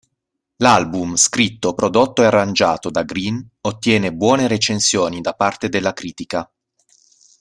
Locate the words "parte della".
5.35-5.93